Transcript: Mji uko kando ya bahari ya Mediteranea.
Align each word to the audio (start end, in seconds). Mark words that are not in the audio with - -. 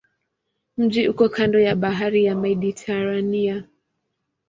Mji 0.77 1.09
uko 1.09 1.29
kando 1.29 1.59
ya 1.59 1.75
bahari 1.75 2.25
ya 2.25 2.35
Mediteranea. 2.35 3.63